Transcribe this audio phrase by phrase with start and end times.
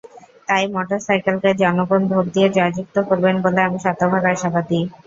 [0.47, 4.79] তাই মোটরসাইকেলকে জনগণ ভোট দিয়ে জয়যুক্ত করবেন বলে আমি শতভাগ আশাবাদী।